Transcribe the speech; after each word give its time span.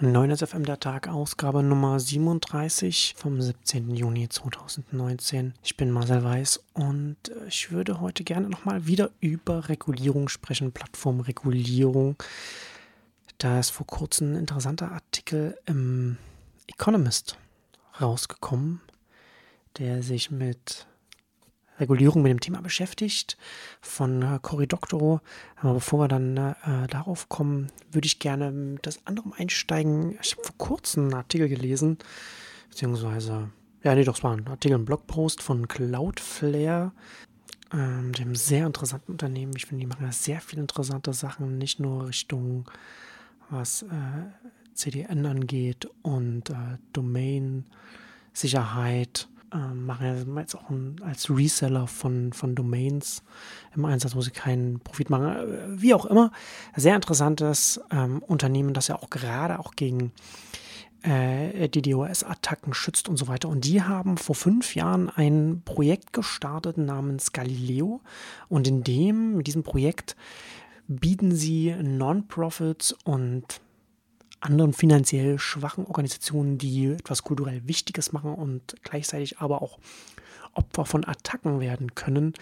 9 0.00 0.36
FM 0.36 0.64
der 0.64 0.78
Tag, 0.78 1.08
Ausgabe 1.08 1.60
Nummer 1.60 1.98
37 1.98 3.14
vom 3.16 3.42
17. 3.42 3.96
Juni 3.96 4.28
2019. 4.28 5.54
Ich 5.64 5.76
bin 5.76 5.90
Marcel 5.90 6.22
Weiß 6.22 6.62
und 6.74 7.16
äh, 7.28 7.48
ich 7.48 7.72
würde 7.72 8.00
heute 8.00 8.22
gerne 8.22 8.48
nochmal 8.48 8.86
wieder 8.86 9.10
über 9.18 9.68
Regulierung 9.68 10.28
sprechen, 10.28 10.70
Plattformregulierung. 10.70 12.14
Da 13.38 13.58
ist 13.58 13.70
vor 13.70 13.88
kurzem 13.88 14.34
ein 14.34 14.36
interessanter 14.36 14.92
Artikel 14.92 15.58
im 15.66 16.16
Economist 16.68 17.36
rausgekommen, 18.00 18.80
der 19.78 20.04
sich 20.04 20.30
mit 20.30 20.86
Regulierung 21.78 22.22
mit 22.22 22.30
dem 22.30 22.40
Thema 22.40 22.60
beschäftigt 22.60 23.38
von 23.80 24.22
äh, 24.22 24.38
Cory 24.42 24.66
Doctorow. 24.66 25.20
Aber 25.56 25.74
bevor 25.74 26.00
wir 26.00 26.08
dann 26.08 26.36
äh, 26.36 26.86
darauf 26.88 27.28
kommen, 27.28 27.68
würde 27.90 28.06
ich 28.06 28.18
gerne 28.18 28.50
mit 28.50 28.86
das 28.86 29.06
andere 29.06 29.30
einsteigen. 29.36 30.18
Ich 30.22 30.32
habe 30.32 30.44
vor 30.44 30.56
kurzem 30.58 31.04
einen 31.04 31.14
Artikel 31.14 31.48
gelesen, 31.48 31.98
beziehungsweise, 32.68 33.50
ja, 33.82 33.94
nee, 33.94 34.04
doch, 34.04 34.16
es 34.16 34.24
war 34.24 34.36
ein 34.36 34.46
Artikel, 34.48 34.78
ein 34.78 34.84
Blogpost 34.84 35.42
von 35.42 35.68
Cloudflare, 35.68 36.92
ähm, 37.72 38.12
dem 38.12 38.34
sehr 38.34 38.66
interessanten 38.66 39.12
Unternehmen. 39.12 39.52
Ich 39.56 39.66
finde, 39.66 39.82
die 39.82 39.86
machen 39.86 40.04
ja 40.04 40.12
sehr 40.12 40.40
viele 40.40 40.62
interessante 40.62 41.12
Sachen, 41.12 41.58
nicht 41.58 41.78
nur 41.80 42.08
Richtung, 42.08 42.70
was 43.50 43.82
äh, 43.82 44.24
CDN 44.74 45.26
angeht 45.26 45.88
und 46.02 46.50
äh, 46.50 46.78
Domain-Sicherheit 46.92 49.28
ähm, 49.52 49.86
machen 49.86 50.36
jetzt 50.36 50.54
auch 50.54 50.70
ein, 50.70 50.96
als 51.04 51.30
Reseller 51.30 51.86
von, 51.86 52.32
von 52.32 52.54
Domains 52.54 53.22
im 53.74 53.84
Einsatz, 53.84 54.14
wo 54.14 54.20
sie 54.20 54.30
keinen 54.30 54.80
Profit 54.80 55.10
machen. 55.10 55.26
Äh, 55.26 55.82
wie 55.82 55.94
auch 55.94 56.06
immer, 56.06 56.32
sehr 56.76 56.94
interessantes 56.94 57.80
ähm, 57.90 58.22
Unternehmen, 58.22 58.74
das 58.74 58.88
ja 58.88 58.96
auch 58.96 59.10
gerade 59.10 59.58
auch 59.58 59.74
gegen 59.74 60.12
äh, 61.02 61.68
DDoS-Attacken 61.68 62.74
schützt 62.74 63.08
und 63.08 63.16
so 63.16 63.28
weiter. 63.28 63.48
Und 63.48 63.64
die 63.64 63.82
haben 63.82 64.16
vor 64.16 64.34
fünf 64.34 64.74
Jahren 64.74 65.10
ein 65.10 65.62
Projekt 65.64 66.12
gestartet 66.12 66.78
namens 66.78 67.32
Galileo. 67.32 68.00
Und 68.48 68.66
in 68.66 68.82
dem, 68.82 69.38
in 69.38 69.44
diesem 69.44 69.62
Projekt 69.62 70.16
bieten 70.88 71.34
sie 71.34 71.74
Non-Profits 71.80 72.96
und 73.04 73.60
anderen 74.40 74.72
finanziell 74.72 75.38
schwachen 75.38 75.86
Organisationen, 75.86 76.58
die 76.58 76.68
etwas 76.86 77.22
kulturell 77.22 77.66
Wichtiges 77.66 78.12
machen 78.12 78.34
und 78.34 78.76
gleichzeitig 78.82 79.38
aber 79.38 79.62
auch 79.62 79.78
Opfer 80.54 80.84
von 80.84 81.04
Attacken 81.04 81.60
werden 81.60 81.94
können, 81.94 82.34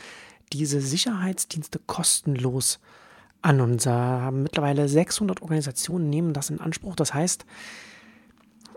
diese 0.53 0.81
Sicherheitsdienste 0.81 1.81
kostenlos 1.87 2.79
an. 3.43 3.61
Und 3.61 3.87
haben 3.87 4.43
mittlerweile 4.43 4.89
600 4.89 5.43
Organisationen 5.43 6.11
nehmen 6.11 6.33
das 6.33 6.51
in 6.51 6.61
Anspruch. 6.61 6.97
Das 6.97 7.15
heißt, 7.15 7.45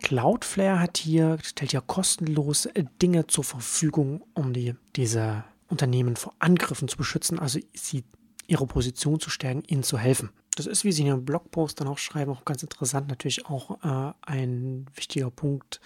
Cloudflare 0.02 0.80
hat 0.80 0.98
hier, 0.98 1.38
stellt 1.44 1.74
ja 1.74 1.82
kostenlos 1.82 2.70
Dinge 3.02 3.28
zur 3.28 3.44
Verfügung, 3.44 4.24
um 4.34 4.54
die, 4.54 4.76
diese 4.96 5.44
Unternehmen 5.68 6.16
vor 6.16 6.34
Angriffen 6.40 6.88
zu 6.88 6.98
beschützen, 6.98 7.38
also 7.38 7.60
sie 7.74 8.04
ihre 8.48 8.66
Position 8.66 9.20
zu 9.20 9.30
stärken, 9.30 9.64
ihnen 9.68 9.84
zu 9.84 9.98
helfen. 9.98 10.30
Das 10.60 10.66
ist, 10.66 10.84
wie 10.84 10.92
Sie 10.92 11.04
in 11.04 11.08
Ihrem 11.08 11.24
Blogpost 11.24 11.80
dann 11.80 11.88
auch 11.88 11.98
schreiben, 11.98 12.32
auch 12.32 12.44
ganz 12.44 12.64
interessant. 12.64 13.08
Natürlich 13.08 13.46
auch 13.46 13.82
äh, 13.82 14.14
ein 14.24 14.88
wichtiger 14.94 15.32
Punkt 15.32 15.80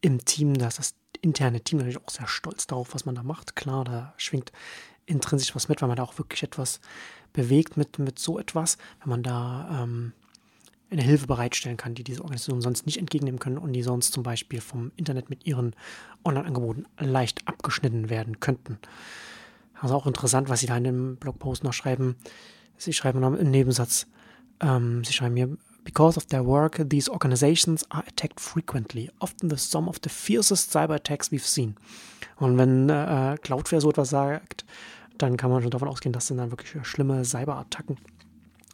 im 0.00 0.24
Team, 0.24 0.54
dass 0.54 0.76
das 0.76 0.94
interne 1.22 1.60
Team 1.60 1.78
natürlich 1.78 2.02
auch 2.04 2.10
sehr 2.10 2.26
stolz 2.26 2.66
darauf, 2.66 2.92
was 2.92 3.06
man 3.06 3.14
da 3.14 3.22
macht. 3.22 3.54
Klar, 3.54 3.84
da 3.84 4.14
schwingt 4.16 4.50
intrinsisch 5.06 5.54
was 5.54 5.68
mit, 5.68 5.80
weil 5.80 5.86
man 5.86 5.96
da 5.96 6.02
auch 6.02 6.18
wirklich 6.18 6.42
etwas 6.42 6.80
bewegt 7.32 7.76
mit, 7.76 8.00
mit 8.00 8.18
so 8.18 8.36
etwas, 8.36 8.78
wenn 9.00 9.10
man 9.10 9.22
da 9.22 9.84
ähm, 9.84 10.12
eine 10.90 11.02
Hilfe 11.02 11.28
bereitstellen 11.28 11.76
kann, 11.76 11.94
die 11.94 12.02
diese 12.02 12.22
Organisationen 12.22 12.62
sonst 12.62 12.84
nicht 12.84 12.98
entgegennehmen 12.98 13.38
können 13.38 13.58
und 13.58 13.74
die 13.74 13.82
sonst 13.84 14.12
zum 14.12 14.24
Beispiel 14.24 14.60
vom 14.60 14.90
Internet 14.96 15.30
mit 15.30 15.46
ihren 15.46 15.76
Online-Angeboten 16.24 16.86
leicht 16.98 17.46
abgeschnitten 17.46 18.10
werden 18.10 18.40
könnten. 18.40 18.80
Also 19.80 19.94
auch 19.94 20.08
interessant, 20.08 20.48
was 20.48 20.58
Sie 20.58 20.66
da 20.66 20.76
in 20.76 20.82
dem 20.82 21.16
Blogpost 21.16 21.62
noch 21.62 21.72
schreiben. 21.72 22.16
Sie 22.76 22.92
schreiben 22.92 23.20
noch 23.20 23.32
im 23.32 23.52
Nebensatz, 23.52 24.08
ähm, 24.60 25.04
Sie 25.04 25.12
schreiben 25.12 25.36
hier, 25.36 25.56
Because 25.84 26.16
of 26.16 26.26
their 26.26 26.44
work, 26.44 26.82
these 26.88 27.08
organizations 27.08 27.88
are 27.92 28.02
attacked 28.08 28.40
frequently, 28.40 29.08
often 29.20 29.48
the 29.48 29.56
sum 29.56 29.88
of 29.88 30.00
the 30.02 30.08
fiercest 30.08 30.72
cyber 30.72 30.96
attacks 30.96 31.30
we've 31.30 31.46
seen. 31.46 31.76
Und 32.38 32.58
wenn 32.58 32.88
äh, 32.88 33.36
Cloudflare 33.40 33.80
so 33.80 33.90
etwas 33.90 34.10
sagt, 34.10 34.64
dann 35.16 35.36
kann 35.36 35.50
man 35.50 35.62
schon 35.62 35.70
davon 35.70 35.88
ausgehen, 35.88 36.12
das 36.12 36.26
sind 36.26 36.38
dann 36.38 36.50
wirklich 36.50 36.84
schlimme 36.84 37.24
Cyberattacken, 37.24 37.98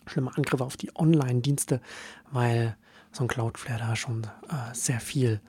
schlimme 0.07 0.35
Angriffe 0.35 0.65
auf 0.65 0.79
die 0.79 0.91
Online-Dienste, 0.97 1.83
weil 2.31 2.79
so 3.13 3.25
ein 3.25 3.29
Cloudflare 3.29 3.79
da 3.79 3.95
schon 3.95 4.27
äh, 4.49 4.75
sehr 4.75 5.01
viel 5.01 5.43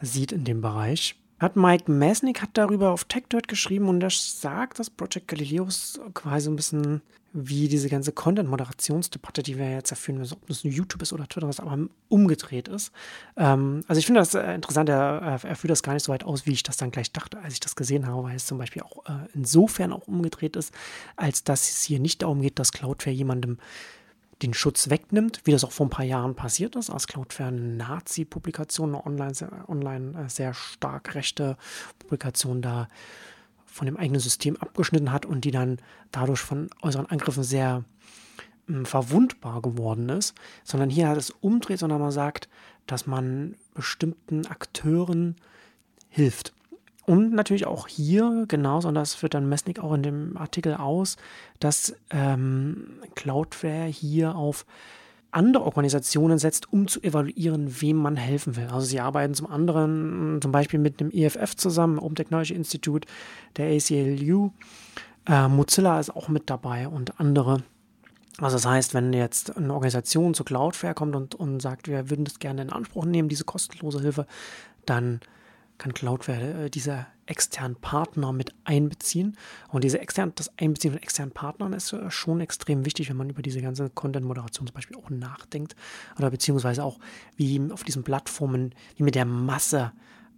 sieht 0.00 0.32
in 0.32 0.44
dem 0.44 0.62
Bereich 0.62 1.21
hat 1.42 1.56
Mike 1.56 1.90
Mesnick 1.90 2.40
hat 2.40 2.50
darüber 2.54 2.90
auf 2.90 3.04
TechDirt 3.04 3.48
geschrieben 3.48 3.88
und 3.88 4.02
er 4.02 4.10
sagt, 4.10 4.78
dass 4.78 4.90
Project 4.90 5.28
Galileo 5.28 5.68
quasi 6.14 6.48
ein 6.48 6.56
bisschen 6.56 7.02
wie 7.34 7.68
diese 7.68 7.88
ganze 7.88 8.12
Content-Moderationsdebatte, 8.12 9.42
die 9.42 9.58
wir 9.58 9.70
jetzt 9.70 9.90
erführen, 9.90 10.18
also 10.18 10.36
ob 10.36 10.46
das 10.48 10.62
YouTube 10.62 11.00
ist 11.00 11.12
oder 11.14 11.26
Twitter, 11.26 11.48
was 11.48 11.60
aber 11.60 11.78
umgedreht 12.08 12.68
ist. 12.68 12.92
Ähm, 13.36 13.82
also 13.88 13.98
ich 13.98 14.06
finde 14.06 14.20
das 14.20 14.34
äh, 14.34 14.54
interessant, 14.54 14.90
er, 14.90 15.40
er, 15.42 15.56
führt 15.56 15.70
das 15.70 15.82
gar 15.82 15.94
nicht 15.94 16.04
so 16.04 16.12
weit 16.12 16.24
aus, 16.24 16.46
wie 16.46 16.52
ich 16.52 16.62
das 16.62 16.76
dann 16.76 16.90
gleich 16.90 17.10
dachte, 17.10 17.38
als 17.38 17.54
ich 17.54 17.60
das 17.60 17.74
gesehen 17.74 18.06
habe, 18.06 18.22
weil 18.24 18.36
es 18.36 18.46
zum 18.46 18.58
Beispiel 18.58 18.82
auch 18.82 19.06
äh, 19.06 19.26
insofern 19.34 19.92
auch 19.92 20.06
umgedreht 20.06 20.56
ist, 20.56 20.74
als 21.16 21.42
dass 21.42 21.70
es 21.70 21.82
hier 21.82 22.00
nicht 22.00 22.20
darum 22.20 22.42
geht, 22.42 22.58
dass 22.58 22.72
Cloudflare 22.72 23.16
jemandem 23.16 23.56
den 24.42 24.54
Schutz 24.54 24.90
wegnimmt, 24.90 25.40
wie 25.44 25.52
das 25.52 25.64
auch 25.64 25.72
vor 25.72 25.86
ein 25.86 25.90
paar 25.90 26.04
Jahren 26.04 26.34
passiert 26.34 26.76
ist, 26.76 26.90
als 26.90 27.06
Cloudflare 27.06 27.50
eine 27.50 27.60
Nazi-Publikation, 27.60 28.94
eine 28.94 29.06
online, 29.06 29.32
online 29.68 30.24
äh, 30.24 30.28
sehr 30.28 30.54
stark 30.54 31.14
rechte 31.14 31.56
Publikation 31.98 32.62
da 32.62 32.88
von 33.66 33.86
dem 33.86 33.96
eigenen 33.96 34.20
System 34.20 34.56
abgeschnitten 34.56 35.12
hat 35.12 35.24
und 35.24 35.44
die 35.44 35.50
dann 35.50 35.78
dadurch 36.10 36.40
von 36.40 36.68
äußeren 36.82 37.06
Angriffen 37.06 37.42
sehr 37.42 37.84
mh, 38.66 38.84
verwundbar 38.84 39.62
geworden 39.62 40.08
ist, 40.08 40.34
sondern 40.64 40.90
hier 40.90 41.08
hat 41.08 41.16
es 41.16 41.30
umdreht, 41.30 41.78
sondern 41.78 42.00
man 42.00 42.12
sagt, 42.12 42.48
dass 42.86 43.06
man 43.06 43.56
bestimmten 43.74 44.46
Akteuren 44.46 45.36
hilft. 46.08 46.52
Und 47.12 47.34
natürlich 47.34 47.66
auch 47.66 47.88
hier, 47.88 48.46
genauso, 48.48 48.88
und 48.88 48.94
das 48.94 49.12
führt 49.12 49.34
dann 49.34 49.46
Messnick 49.46 49.78
auch 49.80 49.92
in 49.92 50.02
dem 50.02 50.34
Artikel 50.38 50.72
aus, 50.72 51.18
dass 51.60 51.94
ähm, 52.08 52.86
Cloudflare 53.14 53.84
hier 53.84 54.34
auf 54.34 54.64
andere 55.30 55.64
Organisationen 55.64 56.38
setzt, 56.38 56.72
um 56.72 56.88
zu 56.88 57.02
evaluieren, 57.02 57.82
wem 57.82 57.98
man 57.98 58.16
helfen 58.16 58.56
will. 58.56 58.68
Also 58.68 58.86
sie 58.86 58.98
arbeiten 58.98 59.34
zum 59.34 59.46
anderen 59.46 60.38
zum 60.40 60.52
Beispiel 60.52 60.80
mit 60.80 61.00
dem 61.00 61.10
EFF 61.10 61.54
zusammen, 61.54 61.98
Open 61.98 62.16
Technology 62.16 62.54
Institute, 62.54 63.06
der 63.58 63.76
ACLU. 63.76 64.52
Äh, 65.26 65.48
Mozilla 65.48 66.00
ist 66.00 66.16
auch 66.16 66.28
mit 66.28 66.48
dabei 66.48 66.88
und 66.88 67.20
andere. 67.20 67.62
Also 68.38 68.56
das 68.56 68.64
heißt, 68.64 68.94
wenn 68.94 69.12
jetzt 69.12 69.54
eine 69.54 69.74
Organisation 69.74 70.32
zu 70.32 70.44
Cloudflare 70.44 70.94
kommt 70.94 71.14
und, 71.14 71.34
und 71.34 71.60
sagt, 71.60 71.88
wir 71.88 72.08
würden 72.08 72.24
das 72.24 72.38
gerne 72.38 72.62
in 72.62 72.70
Anspruch 72.70 73.04
nehmen, 73.04 73.28
diese 73.28 73.44
kostenlose 73.44 74.00
Hilfe, 74.00 74.26
dann 74.86 75.20
kann 75.82 75.94
Cloudflare 75.94 76.64
äh, 76.64 76.70
diese 76.70 77.06
externen 77.26 77.76
Partner 77.76 78.32
mit 78.32 78.54
einbeziehen. 78.64 79.36
Und 79.68 79.84
diese 79.84 80.00
extern, 80.00 80.32
das 80.34 80.50
Einbeziehen 80.58 80.92
von 80.92 81.02
externen 81.02 81.32
Partnern 81.32 81.72
ist 81.72 81.92
äh, 81.92 82.10
schon 82.10 82.40
extrem 82.40 82.84
wichtig, 82.84 83.10
wenn 83.10 83.16
man 83.16 83.30
über 83.30 83.42
diese 83.42 83.60
ganze 83.60 83.90
Content-Moderation 83.90 84.66
zum 84.66 84.74
Beispiel 84.74 84.96
auch 84.96 85.10
nachdenkt. 85.10 85.74
Oder 86.18 86.30
beziehungsweise 86.30 86.84
auch, 86.84 86.98
wie 87.36 87.60
auf 87.72 87.82
diesen 87.82 88.04
Plattformen, 88.04 88.74
wie 88.96 89.02
mit 89.02 89.14
der 89.14 89.24
Masse 89.24 89.92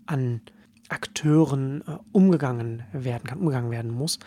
an 0.07 0.41
Akteuren 0.89 1.83
äh, 1.87 1.99
umgegangen 2.13 2.83
werden 2.93 3.25
kann, 3.25 3.39
umgegangen 3.39 3.71
werden 3.71 3.91
muss. 3.91 4.19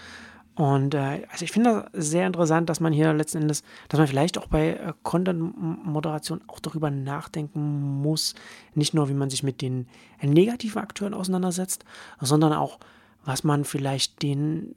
Und 0.57 0.95
äh, 0.95 1.21
also 1.31 1.45
ich 1.45 1.51
finde 1.51 1.87
das 1.93 2.07
sehr 2.07 2.25
interessant, 2.25 2.67
dass 2.67 2.79
man 2.79 2.91
hier 2.91 3.13
letzten 3.13 3.43
Endes, 3.43 3.61
dass 3.89 3.99
man 3.99 4.07
vielleicht 4.07 4.39
auch 4.39 4.47
bei 4.47 4.69
äh, 4.69 4.93
Content-Moderation 5.03 6.41
auch 6.47 6.59
darüber 6.59 6.89
nachdenken 6.89 8.01
muss, 8.01 8.33
nicht 8.73 8.95
nur, 8.95 9.07
wie 9.07 9.13
man 9.13 9.29
sich 9.29 9.43
mit 9.43 9.61
den 9.61 9.87
negativen 10.19 10.81
Akteuren 10.81 11.13
auseinandersetzt, 11.13 11.85
sondern 12.19 12.53
auch, 12.53 12.79
was 13.23 13.43
man 13.43 13.65
vielleicht 13.65 14.23
den 14.23 14.73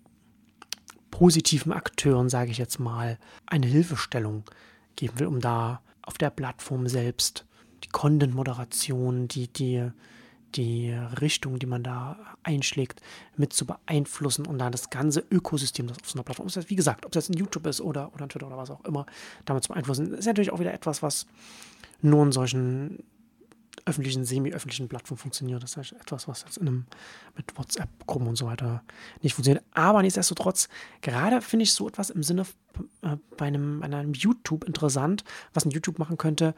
positiven 1.11 1.73
Akteuren, 1.73 2.29
sage 2.29 2.50
ich 2.50 2.59
jetzt 2.59 2.79
mal, 2.79 3.19
eine 3.47 3.67
Hilfestellung 3.67 4.44
geben 4.97 5.19
will, 5.19 5.29
um 5.29 5.41
da 5.41 5.81
auf 6.03 6.19
der 6.19 6.29
Plattform 6.29 6.88
selbst 6.88 7.47
die 7.85 7.88
Content-Moderation, 7.88 9.29
die, 9.29 9.49
die 9.49 9.91
die 10.56 10.93
Richtung, 11.20 11.58
die 11.58 11.67
man 11.67 11.82
da 11.82 12.17
einschlägt, 12.43 13.00
mit 13.37 13.52
zu 13.52 13.67
beeinflussen 13.67 14.47
und 14.47 14.58
dann 14.58 14.73
das 14.73 14.91
ganze 14.91 15.25
Ökosystem, 15.31 15.87
das 15.87 15.99
auf 15.99 16.11
so 16.11 16.17
einer 16.17 16.25
Plattform 16.25 16.47
ist, 16.47 16.70
wie 16.70 16.76
gesagt, 16.76 17.06
ob 17.06 17.12
es 17.12 17.17
jetzt 17.17 17.31
ein 17.31 17.38
YouTube 17.38 17.67
ist 17.67 17.81
oder, 17.81 18.12
oder 18.14 18.29
Twitter 18.29 18.47
oder 18.47 18.56
was 18.56 18.70
auch 18.70 18.85
immer, 18.85 19.06
damit 19.44 19.64
zu 19.64 19.69
beeinflussen, 19.69 20.14
ist 20.14 20.26
natürlich 20.26 20.52
auch 20.52 20.61
wieder 20.61 20.75
etwas, 20.75 21.02
was 21.02 21.26
nur 22.02 22.23
in 22.25 22.32
solchen 22.32 23.02
öffentlichen, 23.85 24.25
semi-öffentlichen 24.25 24.88
Plattformen 24.88 25.19
funktioniert. 25.19 25.62
Das 25.62 25.76
ist 25.76 25.93
etwas, 25.93 26.29
was 26.29 26.43
jetzt 26.43 26.58
in 26.58 26.69
einem, 26.69 26.87
mit 27.37 27.56
WhatsApp-Gruppen 27.56 28.29
und 28.29 28.37
so 28.37 28.47
weiter 28.47 28.82
nicht 29.23 29.35
funktioniert. 29.35 29.64
Aber 29.73 30.02
nichtsdestotrotz, 30.02 30.69
gerade 31.00 31.41
finde 31.41 31.64
ich 31.64 31.73
so 31.73 31.88
etwas 31.88 32.11
im 32.11 32.23
Sinne 32.23 32.43
äh, 33.02 33.17
bei, 33.37 33.47
einem, 33.47 33.81
bei 33.81 33.87
einem 33.87 34.12
YouTube 34.12 34.64
interessant, 34.64 35.25
was 35.55 35.64
ein 35.64 35.70
YouTube 35.70 35.99
machen 35.99 36.19
könnte, 36.19 36.55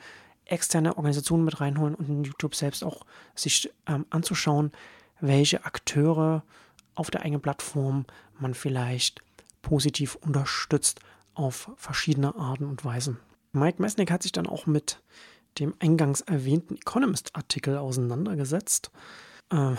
externe 0.46 0.96
Organisationen 0.96 1.44
mit 1.44 1.60
reinholen 1.60 1.94
und 1.94 2.08
in 2.08 2.24
YouTube 2.24 2.54
selbst 2.54 2.84
auch 2.84 3.04
sich 3.34 3.70
ähm, 3.86 4.06
anzuschauen, 4.10 4.72
welche 5.20 5.64
Akteure 5.64 6.42
auf 6.94 7.10
der 7.10 7.22
eigenen 7.22 7.40
Plattform 7.40 8.04
man 8.38 8.54
vielleicht 8.54 9.22
positiv 9.62 10.16
unterstützt 10.16 11.00
auf 11.34 11.70
verschiedene 11.76 12.34
Arten 12.34 12.66
und 12.66 12.84
Weisen. 12.84 13.18
Mike 13.52 13.80
Messnick 13.80 14.10
hat 14.10 14.22
sich 14.22 14.32
dann 14.32 14.46
auch 14.46 14.66
mit 14.66 15.00
dem 15.58 15.74
eingangs 15.78 16.22
erwähnten 16.22 16.76
Economist-Artikel 16.76 17.76
auseinandergesetzt. 17.76 18.90
Äh, 19.50 19.74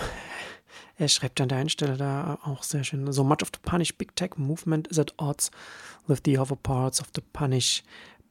er 0.97 1.07
schreibt 1.07 1.41
an 1.41 1.49
der 1.49 1.57
einen 1.57 1.69
Stelle 1.69 1.97
da 1.97 2.39
auch 2.43 2.63
sehr 2.63 2.83
schön: 2.83 3.11
So 3.11 3.23
much 3.23 3.41
of 3.41 3.49
the 3.53 3.59
Punish 3.61 3.97
Big 3.97 4.15
Tech 4.15 4.37
movement 4.37 4.87
is 4.87 4.99
at 4.99 5.13
odds 5.17 5.51
with 6.07 6.21
the 6.25 6.37
other 6.37 6.55
parts 6.55 7.01
of 7.01 7.09
the 7.15 7.21
Punish 7.33 7.83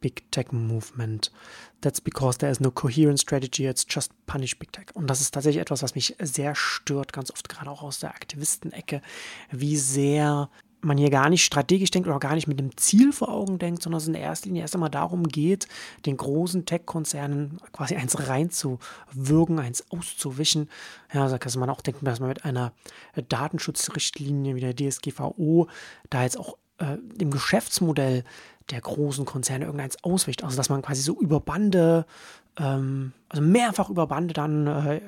Big 0.02 0.30
Tech 0.30 0.52
movement. 0.52 1.32
That's 1.80 2.02
because 2.02 2.38
there 2.38 2.52
is 2.52 2.60
no 2.60 2.70
coherent 2.70 3.18
strategy, 3.18 3.66
it's 3.66 3.86
just 3.88 4.12
punish 4.26 4.58
Big 4.58 4.70
Tech. 4.72 4.88
Und 4.92 5.06
das 5.06 5.22
ist 5.22 5.32
tatsächlich 5.32 5.62
etwas, 5.62 5.82
was 5.82 5.94
mich 5.94 6.14
sehr 6.20 6.54
stört, 6.54 7.14
ganz 7.14 7.30
oft 7.30 7.48
gerade 7.48 7.70
auch 7.70 7.82
aus 7.82 8.00
der 8.00 8.10
Aktivistenecke, 8.10 9.00
wie 9.50 9.78
sehr 9.78 10.50
man 10.84 10.98
hier 10.98 11.10
gar 11.10 11.30
nicht 11.30 11.44
strategisch 11.44 11.90
denkt 11.90 12.08
oder 12.08 12.18
gar 12.18 12.34
nicht 12.34 12.48
mit 12.48 12.58
einem 12.58 12.76
Ziel 12.76 13.12
vor 13.12 13.28
Augen 13.28 13.58
denkt, 13.58 13.82
sondern 13.82 14.00
es 14.00 14.08
in 14.08 14.14
erster 14.14 14.46
Linie 14.46 14.62
erst 14.62 14.74
einmal 14.74 14.90
darum 14.90 15.28
geht, 15.28 15.68
den 16.06 16.16
großen 16.16 16.66
Tech-Konzernen 16.66 17.58
quasi 17.72 17.94
eins 17.94 18.28
reinzuwürgen, 18.28 19.58
eins 19.58 19.84
auszuwischen. 19.90 20.68
Ja, 21.12 21.28
da 21.28 21.38
kann 21.38 21.58
man 21.60 21.70
auch 21.70 21.82
denken, 21.82 22.04
dass 22.04 22.20
man 22.20 22.30
mit 22.30 22.44
einer 22.44 22.72
Datenschutzrichtlinie 23.28 24.56
wie 24.56 24.60
der 24.60 24.74
DSGVO 24.74 25.68
da 26.10 26.24
jetzt 26.24 26.38
auch 26.38 26.58
äh, 26.78 26.96
dem 27.16 27.30
Geschäftsmodell 27.30 28.24
der 28.70 28.80
großen 28.80 29.24
Konzerne 29.24 29.64
irgendeins 29.64 30.02
auswicht. 30.04 30.44
Also 30.44 30.56
dass 30.56 30.68
man 30.68 30.82
quasi 30.82 31.02
so 31.02 31.18
über 31.18 31.40
Bande, 31.40 32.06
ähm, 32.58 33.12
also 33.28 33.42
mehrfach 33.42 33.90
über 33.90 34.06
Bande 34.06 34.34
dann 34.34 34.66
äh, 34.66 35.00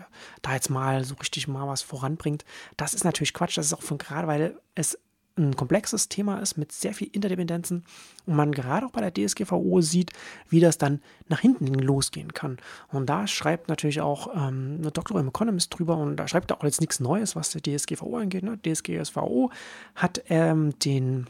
da 0.42 0.54
jetzt 0.54 0.70
mal 0.70 1.04
so 1.04 1.14
richtig 1.14 1.48
mal 1.48 1.68
was 1.68 1.82
voranbringt. 1.82 2.44
Das 2.76 2.94
ist 2.94 3.04
natürlich 3.04 3.34
Quatsch. 3.34 3.56
Das 3.56 3.66
ist 3.66 3.74
auch 3.74 3.82
von 3.82 3.98
gerade, 3.98 4.26
weil 4.26 4.58
es 4.74 4.98
ein 5.36 5.56
komplexes 5.56 6.08
Thema 6.08 6.38
ist 6.38 6.56
mit 6.56 6.70
sehr 6.70 6.94
viel 6.94 7.08
Interdependenzen 7.10 7.84
und 8.24 8.36
man 8.36 8.52
gerade 8.52 8.86
auch 8.86 8.92
bei 8.92 9.00
der 9.00 9.12
DSGVO 9.12 9.80
sieht, 9.80 10.12
wie 10.48 10.60
das 10.60 10.78
dann 10.78 11.02
nach 11.28 11.40
hinten 11.40 11.74
losgehen 11.74 12.32
kann. 12.34 12.58
Und 12.92 13.06
da 13.06 13.26
schreibt 13.26 13.68
natürlich 13.68 14.00
auch 14.00 14.28
ähm, 14.34 14.76
eine 14.78 14.92
Doktor 14.92 15.18
im 15.18 15.28
Economist 15.28 15.76
drüber 15.76 15.96
und 15.96 16.16
da 16.16 16.28
schreibt 16.28 16.52
er 16.52 16.58
auch 16.58 16.64
jetzt 16.64 16.80
nichts 16.80 17.00
Neues, 17.00 17.34
was 17.34 17.50
die 17.50 17.76
DSGVO 17.76 18.16
angeht. 18.16 18.44
Ne? 18.44 18.58
DSGVO 18.64 19.50
hat 19.96 20.22
ähm, 20.28 20.78
den 20.78 21.26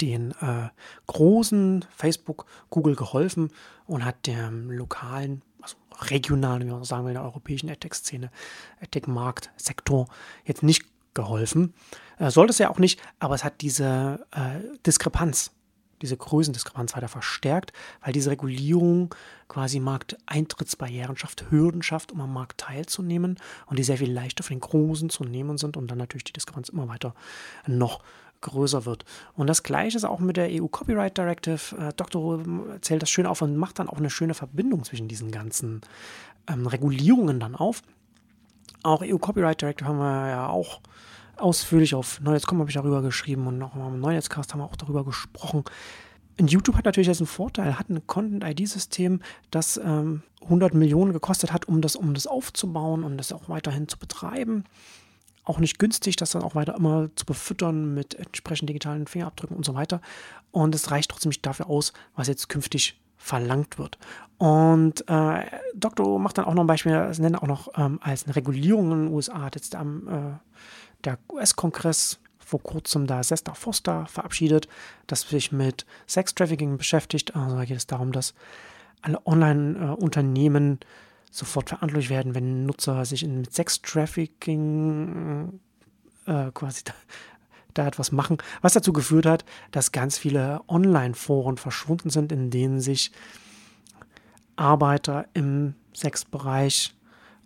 den 0.00 0.32
äh, 0.40 0.68
großen 1.06 1.84
Facebook, 1.90 2.46
Google 2.70 2.96
geholfen 2.96 3.50
und 3.86 4.04
hat 4.04 4.26
dem 4.26 4.70
lokalen, 4.70 5.42
also 5.60 5.76
regionalen, 6.00 6.66
wie 6.66 6.72
man 6.72 6.84
sagen 6.84 7.06
will, 7.06 7.14
der 7.14 7.24
europäischen 7.24 7.70
AdTech-Szene, 7.70 8.30
AdTech-Markt-Sektor 8.82 10.08
jetzt 10.44 10.62
nicht 10.62 10.84
geholfen. 11.14 11.74
Äh, 12.18 12.30
sollte 12.30 12.52
es 12.52 12.58
ja 12.58 12.70
auch 12.70 12.78
nicht, 12.78 13.00
aber 13.18 13.34
es 13.34 13.44
hat 13.44 13.60
diese 13.60 14.26
äh, 14.32 14.60
Diskrepanz, 14.86 15.52
diese 16.02 16.16
Größendiskrepanz 16.16 16.96
weiter 16.96 17.08
verstärkt, 17.08 17.72
weil 18.00 18.12
diese 18.12 18.30
Regulierung 18.30 19.14
quasi 19.48 19.80
Markteintrittsbarrieren 19.80 21.16
schafft, 21.16 21.50
Hürden 21.50 21.82
schafft, 21.82 22.12
um 22.12 22.20
am 22.20 22.32
Markt 22.32 22.58
teilzunehmen 22.58 23.38
und 23.66 23.78
die 23.78 23.82
sehr 23.82 23.98
viel 23.98 24.12
leichter 24.12 24.42
für 24.42 24.54
den 24.54 24.60
Großen 24.60 25.10
zu 25.10 25.24
nehmen 25.24 25.58
sind 25.58 25.76
und 25.76 25.90
dann 25.90 25.98
natürlich 25.98 26.24
die 26.24 26.32
Diskrepanz 26.32 26.68
immer 26.70 26.88
weiter 26.88 27.14
noch 27.66 28.02
größer 28.40 28.86
wird. 28.86 29.04
Und 29.34 29.46
das 29.46 29.62
gleiche 29.62 29.96
ist 29.96 30.04
auch 30.04 30.20
mit 30.20 30.36
der 30.36 30.48
EU 30.50 30.66
Copyright 30.66 31.16
Directive. 31.16 31.76
Äh, 31.76 31.92
Dr. 31.94 32.42
zählt 32.80 33.02
das 33.02 33.10
schön 33.10 33.26
auf 33.26 33.42
und 33.42 33.56
macht 33.56 33.78
dann 33.78 33.88
auch 33.88 33.98
eine 33.98 34.10
schöne 34.10 34.34
Verbindung 34.34 34.84
zwischen 34.84 35.08
diesen 35.08 35.30
ganzen 35.30 35.80
ähm, 36.48 36.66
Regulierungen 36.66 37.40
dann 37.40 37.54
auf. 37.54 37.82
Auch 38.82 39.02
EU 39.02 39.18
Copyright 39.18 39.60
Directive 39.60 39.88
haben 39.88 39.98
wir 39.98 40.28
ja 40.28 40.48
auch 40.48 40.80
ausführlich 41.36 41.94
auf 41.94 42.20
Neujahrscom 42.20 42.58
habe 42.60 42.70
ich 42.70 42.74
darüber 42.74 43.02
geschrieben 43.02 43.46
und 43.46 43.58
mal 43.58 43.88
im 43.88 44.00
Neujahrscast 44.00 44.52
haben 44.52 44.60
wir 44.60 44.64
auch 44.64 44.76
darüber 44.76 45.04
gesprochen. 45.04 45.64
Und 46.38 46.50
YouTube 46.50 46.76
hat 46.76 46.84
natürlich 46.84 47.08
jetzt 47.08 47.20
einen 47.20 47.26
Vorteil, 47.26 47.78
hat 47.78 47.90
ein 47.90 48.06
Content-ID-System, 48.06 49.20
das 49.50 49.78
ähm, 49.82 50.22
100 50.42 50.74
Millionen 50.74 51.12
gekostet 51.12 51.52
hat, 51.52 51.68
um 51.68 51.82
das, 51.82 51.96
um 51.96 52.14
das 52.14 52.26
aufzubauen 52.26 53.04
und 53.04 53.18
das 53.18 53.32
auch 53.32 53.48
weiterhin 53.48 53.88
zu 53.88 53.98
betreiben. 53.98 54.64
Auch 55.50 55.58
nicht 55.58 55.80
günstig, 55.80 56.14
das 56.14 56.30
dann 56.30 56.42
auch 56.42 56.54
weiter 56.54 56.76
immer 56.76 57.10
zu 57.16 57.26
befüttern 57.26 57.92
mit 57.92 58.14
entsprechend 58.14 58.68
digitalen 58.68 59.08
Fingerabdrücken 59.08 59.56
und 59.56 59.64
so 59.64 59.74
weiter. 59.74 60.00
Und 60.52 60.76
es 60.76 60.92
reicht 60.92 61.10
trotzdem 61.10 61.30
nicht 61.30 61.44
dafür 61.44 61.68
aus, 61.68 61.92
was 62.14 62.28
jetzt 62.28 62.48
künftig 62.48 63.00
verlangt 63.16 63.76
wird. 63.76 63.98
Und 64.38 65.08
äh, 65.08 65.44
Dr. 65.74 66.20
macht 66.20 66.38
dann 66.38 66.44
auch 66.44 66.54
noch 66.54 66.62
ein 66.62 66.68
Beispiel, 66.68 66.92
es 66.92 67.18
nennt 67.18 67.42
auch 67.42 67.48
noch 67.48 67.68
ähm, 67.76 67.98
als 68.00 68.26
eine 68.26 68.36
Regulierung 68.36 68.92
in 68.92 69.06
den 69.06 69.12
USA, 69.12 69.40
hat 69.42 69.56
jetzt 69.56 69.74
am 69.74 70.06
äh, 70.06 70.38
der 71.02 71.18
US-Kongress 71.32 72.20
vor 72.38 72.62
kurzem 72.62 73.08
da 73.08 73.24
Sesta 73.24 73.54
Foster 73.54 74.06
verabschiedet, 74.06 74.68
das 75.08 75.22
sich 75.22 75.50
mit 75.50 75.84
Sex-Trafficking 76.06 76.78
beschäftigt. 76.78 77.34
Also 77.34 77.56
da 77.56 77.64
geht 77.64 77.76
es 77.76 77.88
darum, 77.88 78.12
dass 78.12 78.34
alle 79.02 79.26
Online-Unternehmen 79.26 80.78
sofort 81.30 81.70
verantwortlich 81.70 82.10
werden, 82.10 82.34
wenn 82.34 82.66
Nutzer 82.66 83.04
sich 83.04 83.22
in, 83.22 83.42
mit 83.42 83.54
Sex-Trafficking 83.54 85.60
äh, 86.26 86.50
quasi 86.52 86.82
da, 86.84 86.92
da 87.74 87.86
etwas 87.86 88.10
machen, 88.12 88.38
was 88.62 88.74
dazu 88.74 88.92
geführt 88.92 89.26
hat, 89.26 89.44
dass 89.70 89.92
ganz 89.92 90.18
viele 90.18 90.60
Online-Foren 90.68 91.56
verschwunden 91.56 92.10
sind, 92.10 92.32
in 92.32 92.50
denen 92.50 92.80
sich 92.80 93.12
Arbeiter 94.56 95.26
im 95.32 95.74
Sexbereich 95.94 96.94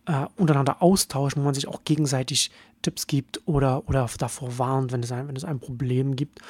äh, 0.07 0.27
untereinander 0.37 0.83
austauschen, 0.83 1.43
wo 1.43 1.45
man 1.45 1.55
sich 1.55 1.69
auch 1.69 1.85
gegenseitig 1.85 2.51
Tipps 2.83 3.07
gibt 3.07 3.41
oder, 3.47 3.89
oder 3.89 4.09
davor 4.19 4.59
warnt, 4.59 4.93
wenn 4.93 5.03
es 5.03 5.13
ein, 5.13 5.29
wenn 5.29 5.37
es 5.37 5.45
ein 5.45 5.61
Problem 5.61 6.17
gibt. 6.17 6.41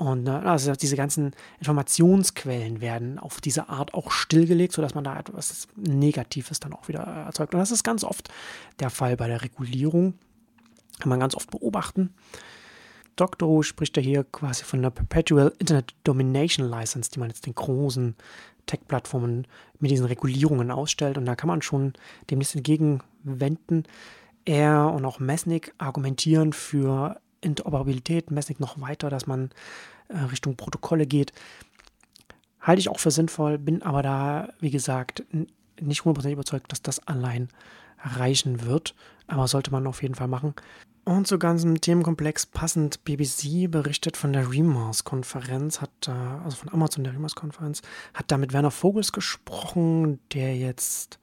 Und 0.00 0.28
äh, 0.28 0.30
also 0.30 0.72
diese 0.72 0.96
ganzen 0.96 1.32
Informationsquellen 1.58 2.80
werden 2.80 3.18
auf 3.18 3.42
diese 3.42 3.68
Art 3.68 3.92
auch 3.92 4.10
stillgelegt, 4.10 4.72
sodass 4.72 4.94
man 4.94 5.04
da 5.04 5.18
etwas 5.18 5.68
Negatives 5.76 6.58
dann 6.58 6.72
auch 6.72 6.88
wieder 6.88 7.00
erzeugt. 7.00 7.52
Und 7.52 7.60
das 7.60 7.70
ist 7.70 7.84
ganz 7.84 8.02
oft 8.02 8.30
der 8.78 8.88
Fall 8.88 9.18
bei 9.18 9.28
der 9.28 9.42
Regulierung. 9.42 10.14
Kann 11.00 11.10
man 11.10 11.20
ganz 11.20 11.34
oft 11.34 11.50
beobachten. 11.50 12.14
Dr. 13.16 13.46
Who 13.46 13.62
spricht 13.62 13.98
ja 13.98 14.02
hier 14.02 14.24
quasi 14.24 14.64
von 14.64 14.80
der 14.80 14.88
Perpetual 14.88 15.52
Internet 15.58 15.94
Domination 16.04 16.66
License, 16.66 17.10
die 17.10 17.18
man 17.18 17.28
jetzt 17.28 17.44
den 17.44 17.54
großen 17.54 18.16
Tech-Plattformen 18.64 19.46
mit 19.80 19.90
diesen 19.90 20.06
Regulierungen 20.06 20.70
ausstellt. 20.70 21.18
Und 21.18 21.26
da 21.26 21.36
kann 21.36 21.48
man 21.48 21.60
schon 21.60 21.92
demnächst 22.30 22.56
entgegenwenden. 22.56 23.84
Er 24.46 24.90
und 24.94 25.04
auch 25.04 25.18
Messnick 25.18 25.74
argumentieren 25.76 26.54
für 26.54 27.20
Interoperabilität, 27.40 28.30
Messnick 28.30 28.60
noch 28.60 28.80
weiter, 28.80 29.10
dass 29.10 29.26
man 29.26 29.50
äh, 30.08 30.18
Richtung 30.18 30.56
Protokolle 30.56 31.06
geht. 31.06 31.32
Halte 32.60 32.80
ich 32.80 32.88
auch 32.88 33.00
für 33.00 33.10
sinnvoll, 33.10 33.58
bin 33.58 33.82
aber 33.82 34.02
da, 34.02 34.52
wie 34.60 34.70
gesagt, 34.70 35.24
nicht 35.80 36.02
100% 36.02 36.30
überzeugt, 36.30 36.70
dass 36.72 36.82
das 36.82 37.06
allein 37.06 37.48
reichen 38.02 38.66
wird. 38.66 38.94
Aber 39.26 39.48
sollte 39.48 39.70
man 39.70 39.86
auf 39.86 40.02
jeden 40.02 40.14
Fall 40.14 40.28
machen. 40.28 40.54
Und 41.04 41.26
zu 41.26 41.38
ganzem 41.38 41.80
Themenkomplex 41.80 42.46
passend, 42.46 43.04
BBC 43.04 43.70
berichtet 43.70 44.16
von 44.16 44.32
der 44.32 44.50
Remars-Konferenz, 44.50 45.80
hat 45.80 46.08
also 46.08 46.56
von 46.56 46.68
Amazon 46.68 47.04
der 47.04 47.14
Remars-Konferenz, 47.14 47.80
hat 48.12 48.30
da 48.30 48.36
mit 48.36 48.52
Werner 48.52 48.70
Vogels 48.70 49.12
gesprochen, 49.12 50.20
der 50.32 50.56
jetzt 50.56 51.18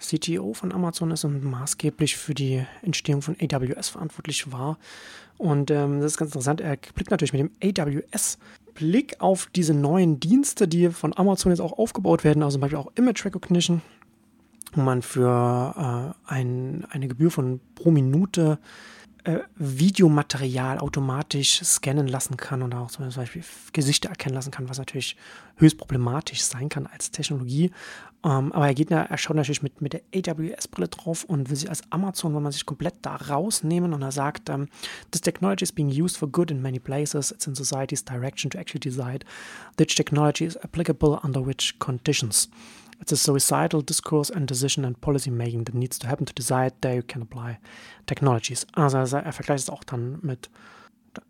CTO 0.00 0.54
von 0.54 0.72
Amazon 0.72 1.10
ist 1.10 1.24
und 1.24 1.44
maßgeblich 1.44 2.16
für 2.16 2.34
die 2.34 2.64
Entstehung 2.82 3.22
von 3.22 3.36
AWS 3.40 3.88
verantwortlich 3.90 4.52
war. 4.52 4.78
Und 5.38 5.70
ähm, 5.70 6.00
das 6.00 6.12
ist 6.12 6.18
ganz 6.18 6.30
interessant. 6.30 6.60
Er 6.60 6.76
blickt 6.94 7.10
natürlich 7.10 7.32
mit 7.32 7.42
dem 7.42 7.50
AWS-Blick 7.62 9.20
auf 9.20 9.48
diese 9.54 9.74
neuen 9.74 10.20
Dienste, 10.20 10.66
die 10.66 10.90
von 10.90 11.16
Amazon 11.16 11.52
jetzt 11.52 11.60
auch 11.60 11.78
aufgebaut 11.78 12.24
werden, 12.24 12.42
also 12.42 12.54
zum 12.54 12.62
Beispiel 12.62 12.78
auch 12.78 12.92
Image 12.94 13.24
Recognition, 13.24 13.82
wo 14.72 14.80
man 14.80 15.02
für 15.02 16.14
äh, 16.26 16.32
ein, 16.32 16.86
eine 16.90 17.08
Gebühr 17.08 17.30
von 17.30 17.60
pro 17.74 17.90
Minute 17.90 18.58
äh, 19.26 19.40
Videomaterial 19.56 20.78
automatisch 20.78 21.60
scannen 21.64 22.06
lassen 22.06 22.36
kann 22.36 22.62
und 22.62 22.72
auch 22.74 22.90
zum 22.92 23.08
Beispiel 23.08 23.42
Gesichter 23.72 24.08
erkennen 24.08 24.36
lassen 24.36 24.52
kann, 24.52 24.68
was 24.68 24.78
natürlich 24.78 25.16
höchst 25.56 25.78
problematisch 25.78 26.42
sein 26.42 26.68
kann 26.68 26.86
als 26.86 27.10
Technologie. 27.10 27.72
Ähm, 28.24 28.52
aber 28.52 28.68
er, 28.68 28.74
geht, 28.74 28.92
er 28.92 29.18
schaut 29.18 29.36
natürlich 29.36 29.62
mit, 29.62 29.80
mit 29.80 29.94
der 29.94 30.02
AWS-Brille 30.14 30.88
drauf 30.88 31.24
und 31.24 31.50
will 31.50 31.56
sich 31.56 31.68
als 31.68 31.82
Amazon, 31.90 32.34
will 32.34 32.40
man 32.40 32.52
sich 32.52 32.66
komplett 32.66 32.94
da 33.02 33.16
rausnehmen 33.16 33.92
und 33.92 34.02
er 34.02 34.12
sagt, 34.12 34.48
ähm, 34.48 34.68
this 35.10 35.22
technology 35.22 35.64
is 35.64 35.72
being 35.72 35.88
used 35.88 36.16
for 36.16 36.28
good 36.28 36.52
in 36.52 36.62
many 36.62 36.78
places. 36.78 37.32
It's 37.32 37.48
in 37.48 37.56
society's 37.56 38.04
direction 38.04 38.48
to 38.52 38.58
actually 38.58 38.80
decide 38.80 39.24
which 39.76 39.96
technology 39.96 40.44
is 40.44 40.56
applicable 40.56 41.18
under 41.24 41.44
which 41.44 41.78
conditions. 41.80 42.48
It's 43.00 43.12
a 43.12 43.16
suicidal 43.16 43.82
discourse 43.82 44.30
and 44.30 44.48
decision 44.48 44.84
and 44.84 45.00
policy 45.00 45.30
making 45.30 45.64
that 45.66 45.74
needs 45.74 45.98
to 45.98 46.08
happen 46.08 46.26
to 46.26 46.32
decide 46.32 46.72
that 46.80 46.94
you 46.94 47.02
can 47.02 47.22
apply 47.22 47.58
technologies. 48.06 48.66
Also 48.72 48.98
er 48.98 49.32
vergleicht 49.32 49.64
es 49.64 49.70
auch 49.70 49.84
dann 49.84 50.18
mit 50.22 50.50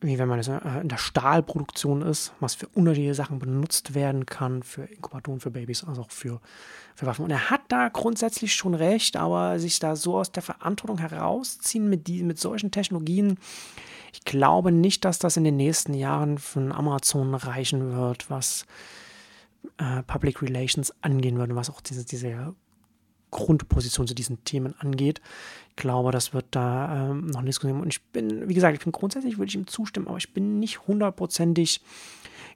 wie 0.00 0.18
wenn 0.18 0.28
man 0.28 0.40
äh, 0.40 0.80
in 0.80 0.88
der 0.88 0.99
Stahlproduktion 0.99 2.02
ist, 2.02 2.32
was 2.40 2.54
für 2.54 2.68
unterschiedliche 2.68 3.14
Sachen 3.14 3.38
benutzt 3.38 3.94
werden 3.94 4.26
kann, 4.26 4.62
für 4.62 4.85
Inkubatoren 4.85 5.40
für 5.40 5.50
Babys, 5.50 5.85
also 5.85 6.02
auch 6.02 6.11
für, 6.11 6.40
für 6.94 7.06
Waffen. 7.06 7.25
Und 7.25 7.30
er 7.30 7.50
hat 7.50 7.62
da 7.68 7.88
grundsätzlich 7.88 8.54
schon 8.54 8.75
recht, 8.75 9.16
aber 9.16 9.58
sich 9.58 9.78
da 9.78 9.96
so 9.96 10.18
aus 10.18 10.32
der 10.32 10.42
Verantwortung 10.42 10.99
herausziehen 10.99 11.88
mit, 11.88 12.06
die, 12.06 12.23
mit 12.23 12.38
solchen 12.38 12.70
Technologien, 12.70 13.38
ich 14.12 14.25
glaube 14.25 14.73
nicht, 14.73 15.04
dass 15.04 15.18
das 15.18 15.37
in 15.37 15.44
den 15.44 15.56
nächsten 15.56 15.92
Jahren 15.92 16.38
von 16.38 16.73
Amazon 16.73 17.35
reichen 17.35 17.92
wird, 17.92 18.30
was 18.30 18.64
äh, 19.78 20.02
Public 20.02 20.42
Relations 20.42 20.92
angehen 21.02 21.38
würde, 21.38 21.54
was 21.56 21.70
auch 21.70 21.80
diese, 21.80 22.04
diese 22.04 22.54
Grundposition 23.30 24.06
zu 24.06 24.14
diesen 24.14 24.44
Themen 24.44 24.75
angeht. 24.78 25.20
Ich 25.70 25.76
glaube, 25.76 26.11
das 26.12 26.32
wird 26.32 26.46
da 26.52 27.11
ähm, 27.11 27.26
noch 27.26 27.42
diskutieren. 27.42 27.80
Und 27.80 27.88
ich 27.88 28.02
bin, 28.04 28.49
wie 28.49 28.54
gesagt, 28.54 28.76
ich 28.76 28.82
bin 28.82 28.92
grundsätzlich, 28.92 29.38
würde 29.38 29.49
ich 29.49 29.54
ihm 29.54 29.66
zustimmen, 29.66 30.08
aber 30.08 30.16
ich 30.16 30.32
bin 30.32 30.58
nicht 30.58 30.87
hundertprozentig 30.87 31.80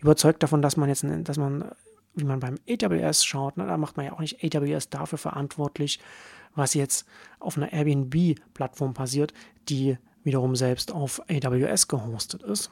überzeugt 0.01 0.43
davon, 0.43 0.63
dass 0.63 0.77
man 0.77 0.89
jetzt, 0.89 1.05
dass 1.25 1.37
man, 1.37 1.71
wie 2.15 2.25
man 2.25 2.41
beim 2.41 2.57
AWS 2.69 3.25
schaut, 3.25 3.57
ne, 3.57 3.67
da 3.67 3.77
macht 3.77 3.97
man 3.97 4.07
ja 4.07 4.13
auch 4.13 4.21
nicht 4.21 4.43
AWS 4.43 4.89
dafür 4.89 5.19
verantwortlich, 5.19 6.01
was 6.55 6.75
jetzt 6.75 7.07
auf 7.39 7.57
einer 7.57 7.73
Airbnb-Plattform 7.73 8.95
passiert, 8.95 9.35
die 9.69 9.99
wiederum 10.25 10.57
selbst 10.57 10.93
auf 10.93 11.21
AWS 11.29 11.89
gehostet 11.89 12.43
ist. 12.43 12.71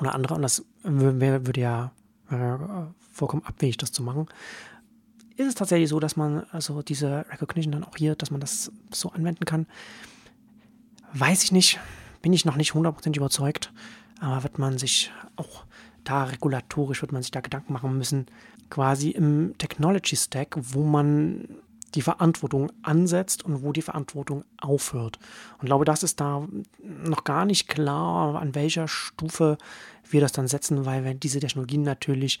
Oder 0.00 0.14
andere, 0.14 0.34
und 0.34 0.42
das 0.42 0.64
würde 0.82 1.60
ja 1.60 1.92
äh, 2.30 2.56
vollkommen 3.12 3.44
abwegig, 3.44 3.76
das 3.76 3.92
zu 3.92 4.02
machen. 4.02 4.26
Ist 5.36 5.48
es 5.48 5.54
tatsächlich 5.54 5.88
so, 5.88 5.98
dass 5.98 6.16
man 6.16 6.44
also 6.52 6.82
diese 6.82 7.26
Recognition 7.30 7.72
dann 7.72 7.84
auch 7.84 7.96
hier, 7.96 8.14
dass 8.14 8.30
man 8.30 8.40
das 8.40 8.70
so 8.92 9.10
anwenden 9.10 9.44
kann. 9.44 9.66
Weiß 11.12 11.42
ich 11.42 11.52
nicht, 11.52 11.80
bin 12.22 12.32
ich 12.32 12.44
noch 12.44 12.56
nicht 12.56 12.74
hundertprozentig 12.74 13.18
überzeugt, 13.18 13.72
aber 14.20 14.42
wird 14.44 14.58
man 14.58 14.78
sich 14.78 15.12
auch 15.36 15.64
da 16.04 16.24
regulatorisch, 16.24 17.02
wird 17.02 17.12
man 17.12 17.22
sich 17.22 17.30
da 17.30 17.40
Gedanken 17.40 17.72
machen 17.72 17.96
müssen, 17.98 18.26
quasi 18.70 19.10
im 19.10 19.56
Technology 19.58 20.16
Stack, 20.16 20.56
wo 20.56 20.84
man 20.84 21.48
die 21.94 22.02
Verantwortung 22.02 22.72
ansetzt 22.82 23.44
und 23.44 23.62
wo 23.62 23.72
die 23.72 23.82
Verantwortung 23.82 24.44
aufhört. 24.60 25.18
Und 25.58 25.66
glaube, 25.66 25.84
das 25.84 26.02
ist 26.02 26.20
da 26.20 26.46
noch 26.82 27.24
gar 27.24 27.44
nicht 27.44 27.68
klar, 27.68 28.36
an 28.40 28.54
welcher 28.54 28.88
Stufe 28.88 29.58
wir 30.08 30.20
das 30.20 30.32
dann 30.32 30.48
setzen, 30.48 30.86
weil 30.86 31.04
wenn 31.04 31.20
diese 31.20 31.40
Technologien 31.40 31.82
natürlich 31.82 32.40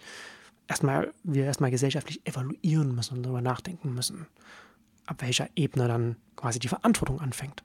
erstmal, 0.68 1.12
wir 1.22 1.44
erstmal 1.44 1.70
gesellschaftlich 1.70 2.26
evaluieren 2.26 2.94
müssen 2.94 3.16
und 3.16 3.22
darüber 3.22 3.42
nachdenken 3.42 3.94
müssen, 3.94 4.26
ab 5.06 5.16
welcher 5.20 5.48
Ebene 5.54 5.88
dann 5.88 6.16
quasi 6.36 6.58
die 6.58 6.68
Verantwortung 6.68 7.20
anfängt. 7.20 7.62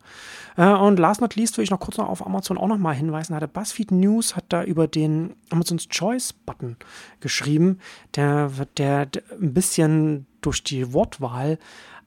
Äh, 0.58 0.68
und 0.68 1.00
last 1.00 1.22
not 1.22 1.36
least 1.36 1.58
will 1.58 1.64
ich 1.64 1.72
noch 1.72 1.80
kurz 1.80 1.98
noch 1.98 2.10
auf 2.10 2.26
Amazon 2.26 2.58
auch 2.58 2.68
nochmal 2.68 2.96
hinweisen. 2.96 3.36
Hatte 3.36 3.48
BuzzFeed 3.48 3.92
News 3.92 4.36
hat 4.36 4.46
da 4.50 4.64
über 4.64 4.88
den 4.88 5.36
Amazon's 5.50 5.88
Choice 5.88 6.34
Button 6.34 6.78
geschrieben, 7.20 7.80
der, 8.16 8.52
der, 8.78 9.06
der 9.06 9.24
ein 9.42 9.54
bisschen 9.54 10.28
durch 10.42 10.64
die 10.64 10.94
Wortwahl 10.94 11.58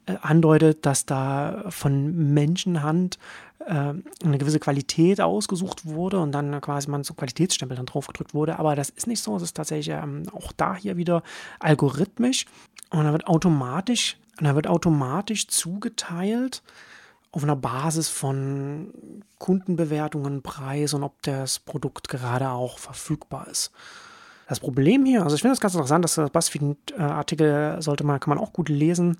äh, 0.06 0.16
andeutet, 0.20 0.84
dass 0.84 1.06
da 1.06 1.64
von 1.68 2.34
Menschenhand 2.34 3.18
äh, 3.66 3.94
eine 4.24 4.38
gewisse 4.38 4.58
Qualität 4.58 5.20
ausgesucht 5.20 5.86
wurde 5.86 6.18
und 6.18 6.32
dann 6.32 6.60
quasi 6.60 6.90
man 6.90 7.04
so 7.04 7.14
Qualitätsstempel 7.14 7.76
dann 7.76 7.86
drauf 7.86 8.08
gedrückt 8.08 8.34
wurde. 8.34 8.58
Aber 8.58 8.74
das 8.74 8.90
ist 8.90 9.06
nicht 9.06 9.22
so. 9.22 9.36
Es 9.36 9.42
ist 9.42 9.56
tatsächlich 9.56 9.94
ähm, 9.96 10.24
auch 10.32 10.52
da 10.52 10.74
hier 10.74 10.96
wieder 10.96 11.22
algorithmisch 11.60 12.46
und 12.90 13.04
da 13.04 13.12
wird 13.12 13.26
automatisch, 13.26 14.16
da 14.40 14.54
wird 14.54 14.66
automatisch 14.66 15.46
zugeteilt 15.48 16.62
auf 17.30 17.44
einer 17.44 17.56
Basis 17.56 18.08
von 18.08 18.92
Kundenbewertungen, 19.38 20.42
Preis 20.42 20.92
und 20.94 21.02
ob 21.02 21.22
das 21.22 21.58
Produkt 21.58 22.08
gerade 22.08 22.50
auch 22.50 22.78
verfügbar 22.78 23.48
ist. 23.48 23.72
Das 24.52 24.60
Problem 24.60 25.06
hier, 25.06 25.22
also 25.22 25.34
ich 25.34 25.40
finde 25.40 25.54
es 25.54 25.60
ganz 25.60 25.72
interessant, 25.72 26.04
dass 26.04 26.16
das 26.16 26.28
BuzzFeed-Artikel 26.28 27.80
sollte 27.80 28.04
man, 28.04 28.20
kann 28.20 28.34
man 28.34 28.38
auch 28.38 28.52
gut 28.52 28.68
lesen 28.68 29.16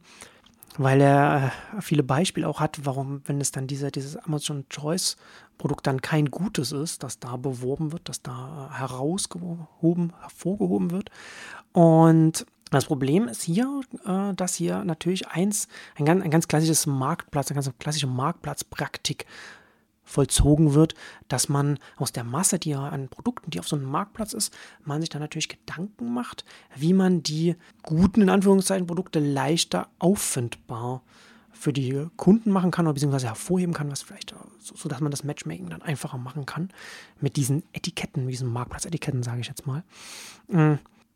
weil 0.76 1.00
er 1.00 1.52
äh, 1.76 1.80
viele 1.80 2.02
Beispiele 2.02 2.46
auch 2.46 2.60
hat, 2.60 2.84
warum, 2.84 3.22
wenn 3.24 3.40
es 3.40 3.50
dann 3.50 3.66
diese, 3.66 3.90
dieses 3.90 4.16
Amazon 4.16 4.66
Choice 4.68 5.16
Produkt 5.56 5.86
dann 5.86 6.02
kein 6.02 6.30
gutes 6.30 6.72
ist, 6.72 7.02
dass 7.02 7.18
da 7.18 7.36
beworben 7.38 7.92
wird, 7.92 8.10
dass 8.10 8.20
da 8.20 8.70
herausgehoben, 8.72 10.12
hervorgehoben 10.20 10.90
wird. 10.90 11.10
Und 11.72 12.46
das 12.70 12.84
Problem 12.84 13.26
ist 13.26 13.42
hier, 13.42 13.80
äh, 14.04 14.34
dass 14.34 14.54
hier 14.54 14.84
natürlich 14.84 15.28
eins, 15.28 15.66
ein 15.96 16.04
ganz, 16.04 16.22
ein 16.22 16.30
ganz 16.30 16.46
klassisches 16.46 16.86
Marktplatz, 16.86 17.50
eine 17.50 17.56
ganz 17.56 17.70
klassische 17.78 18.06
Marktplatzpraktik 18.06 19.24
vollzogen 20.12 20.74
wird, 20.74 20.94
dass 21.28 21.48
man 21.48 21.78
aus 21.96 22.12
der 22.12 22.24
Masse, 22.24 22.58
die 22.58 22.74
an 22.74 23.08
Produkten, 23.08 23.50
die 23.50 23.60
auf 23.60 23.68
so 23.68 23.76
einem 23.76 23.86
Marktplatz 23.86 24.32
ist, 24.32 24.54
man 24.84 25.00
sich 25.00 25.10
dann 25.10 25.22
natürlich 25.22 25.48
Gedanken 25.48 26.12
macht, 26.12 26.44
wie 26.76 26.92
man 26.92 27.22
die 27.22 27.56
guten, 27.82 28.22
in 28.22 28.28
Anführungszeichen, 28.28 28.86
Produkte 28.86 29.18
leichter 29.18 29.88
auffindbar 29.98 31.02
für 31.52 31.72
die 31.72 32.06
Kunden 32.16 32.50
machen 32.50 32.70
kann 32.70 32.86
oder 32.86 32.94
beziehungsweise 32.94 33.28
hervorheben 33.28 33.74
kann, 33.74 33.90
was 33.90 34.02
vielleicht, 34.02 34.34
so, 34.58 34.74
so 34.74 34.88
dass 34.88 35.00
man 35.00 35.10
das 35.10 35.24
Matchmaking 35.24 35.70
dann 35.70 35.82
einfacher 35.82 36.18
machen 36.18 36.44
kann 36.46 36.70
mit 37.20 37.36
diesen 37.36 37.62
Etiketten, 37.72 38.24
mit 38.24 38.32
diesen 38.32 38.52
Marktplatzetiketten, 38.52 39.22
sage 39.22 39.40
ich 39.40 39.48
jetzt 39.48 39.66
mal. 39.66 39.84
Mm. 40.48 40.74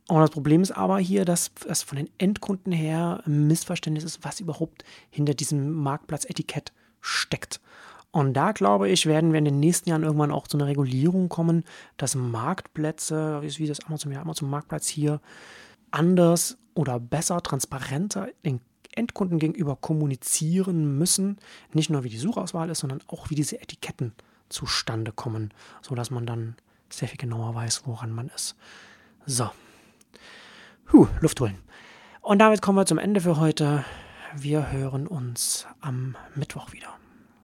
Und 0.08 0.20
das 0.20 0.30
Problem 0.30 0.62
ist 0.62 0.70
aber 0.70 1.00
hier, 1.00 1.24
dass 1.24 1.50
es 1.66 1.82
von 1.82 1.96
den 1.96 2.08
Endkunden 2.18 2.72
her 2.72 3.22
ein 3.26 3.48
Missverständnis 3.48 4.04
ist, 4.04 4.22
was 4.22 4.38
überhaupt 4.38 4.84
hinter 5.10 5.34
diesem 5.34 5.72
Marktplatzetikett 5.72 6.72
steckt. 7.00 7.60
Und 8.16 8.32
da 8.32 8.52
glaube 8.52 8.88
ich, 8.88 9.04
werden 9.04 9.32
wir 9.32 9.38
in 9.40 9.44
den 9.44 9.60
nächsten 9.60 9.90
Jahren 9.90 10.02
irgendwann 10.02 10.30
auch 10.30 10.48
zu 10.48 10.56
einer 10.56 10.66
Regulierung 10.66 11.28
kommen, 11.28 11.64
dass 11.98 12.14
Marktplätze, 12.14 13.42
wie 13.42 13.66
das 13.66 13.84
Amazon, 13.84 14.10
ja, 14.10 14.22
Amazon 14.22 14.48
Marktplatz 14.48 14.88
hier, 14.88 15.20
anders 15.90 16.56
oder 16.72 16.98
besser, 16.98 17.42
transparenter 17.42 18.28
den 18.42 18.62
Endkunden 18.92 19.38
gegenüber 19.38 19.76
kommunizieren 19.76 20.96
müssen. 20.96 21.36
Nicht 21.74 21.90
nur 21.90 22.04
wie 22.04 22.08
die 22.08 22.16
Suchauswahl 22.16 22.70
ist, 22.70 22.78
sondern 22.78 23.02
auch 23.06 23.28
wie 23.28 23.34
diese 23.34 23.60
Etiketten 23.60 24.14
zustande 24.48 25.12
kommen, 25.12 25.52
sodass 25.82 26.10
man 26.10 26.24
dann 26.24 26.56
sehr 26.88 27.08
viel 27.08 27.18
genauer 27.18 27.54
weiß, 27.54 27.82
woran 27.84 28.12
man 28.12 28.30
ist. 28.34 28.56
So. 29.26 29.50
Puh, 30.86 31.06
Luft 31.20 31.38
holen. 31.42 31.58
Und 32.22 32.38
damit 32.38 32.62
kommen 32.62 32.78
wir 32.78 32.86
zum 32.86 32.96
Ende 32.96 33.20
für 33.20 33.36
heute. 33.36 33.84
Wir 34.34 34.72
hören 34.72 35.06
uns 35.06 35.66
am 35.82 36.16
Mittwoch 36.34 36.72
wieder. 36.72 36.96